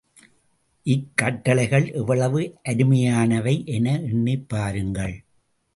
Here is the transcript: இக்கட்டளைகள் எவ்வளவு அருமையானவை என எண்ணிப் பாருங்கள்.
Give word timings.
இக்கட்டளைகள் 0.85 1.93
எவ்வளவு 1.93 2.55
அருமையானவை 2.69 3.65
என 3.65 3.99
எண்ணிப் 4.01 4.49
பாருங்கள். 4.49 5.15